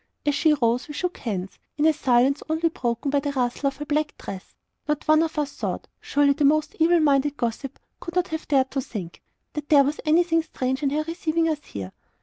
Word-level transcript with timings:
As 0.25 0.33
she 0.33 0.53
rose, 0.53 0.85
and 0.85 0.87
we 0.87 0.93
shook 0.95 1.17
hands, 1.19 1.59
in 1.77 1.85
a 1.85 1.93
silence 1.93 2.41
only 2.49 2.69
broken 2.69 3.11
by 3.11 3.19
the 3.19 3.33
rustle 3.33 3.67
of 3.67 3.77
her 3.77 3.85
black 3.85 4.17
dress, 4.17 4.55
not 4.87 5.07
one 5.07 5.21
of 5.21 5.37
us 5.37 5.53
thought 5.53 5.87
surely 5.99 6.33
the 6.33 6.43
most 6.43 6.75
evil 6.79 6.99
minded 6.99 7.37
gossip 7.37 7.77
could 7.99 8.15
not 8.15 8.29
have 8.29 8.47
dared 8.47 8.71
to 8.71 8.81
think 8.81 9.21
that 9.53 9.69
there 9.69 9.83
was 9.83 9.99
anything 10.03 10.41
strange 10.41 10.81
in 10.81 10.89
her 10.89 11.03
receiving 11.03 11.47
us 11.47 11.63
here. 11.65 11.91